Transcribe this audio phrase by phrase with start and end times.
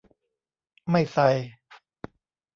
[0.89, 1.27] ไม่ใส่